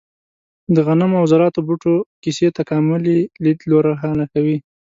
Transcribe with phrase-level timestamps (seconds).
[0.75, 1.93] د غنمو او ذراتو بوټو
[2.23, 3.59] کیسې تکاملي لید
[3.89, 4.57] روښانه کوي.